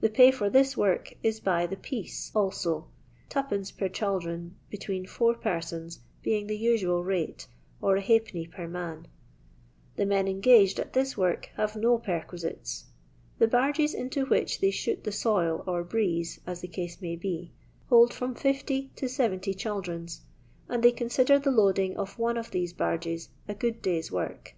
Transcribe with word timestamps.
The 0.00 0.08
pay 0.08 0.30
for 0.30 0.48
this 0.48 0.76
work 0.76 1.14
is 1.20 1.40
by 1.40 1.66
the" 1.66 1.74
piece" 1.90 2.30
also, 2.36 2.86
2d, 3.30 3.76
per 3.76 3.88
chaldron 3.88 4.54
between 4.70 5.04
four 5.04 5.34
persons 5.34 5.98
being 6.22 6.46
the 6.46 6.56
usual 6.56 7.02
rate, 7.02 7.48
or 7.82 7.96
^d, 7.96 8.50
per 8.52 8.68
man. 8.68 9.08
The 9.96 10.06
men 10.06 10.26
so 10.26 10.30
engaged 10.30 10.78
have 10.78 11.74
no 11.74 11.98
perquisites. 11.98 12.84
The 13.40 13.48
barges 13.48 13.94
into 13.94 14.26
which 14.26 14.60
they 14.60 14.70
shoot 14.70 15.02
the 15.02 15.10
soil 15.10 15.64
or 15.66 15.82
*'briese," 15.82 16.38
as 16.46 16.60
the 16.60 16.68
case 16.68 17.02
may 17.02 17.16
be, 17.16 17.52
hold 17.88 18.12
firom 18.12 18.38
60 18.38 18.92
to 18.94 19.08
70 19.08 19.54
chaldrons, 19.54 20.20
and 20.68 20.84
they 20.84 20.92
consider 20.92 21.36
the 21.40 21.50
loading 21.50 21.96
of 21.96 22.16
one 22.16 22.36
of 22.38 22.52
these 22.52 22.72
barges 22.72 23.30
a 23.48 23.54
good 23.56 23.82
day's 23.82 24.12
work. 24.12 24.54